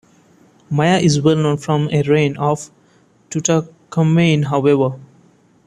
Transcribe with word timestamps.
Maya 0.71 0.97
is 0.97 1.21
well 1.21 1.35
known 1.35 1.57
from 1.57 1.85
the 1.85 2.01
reign 2.01 2.35
of 2.37 2.71
Tutankhamen 3.29 4.45
however. 4.45 4.95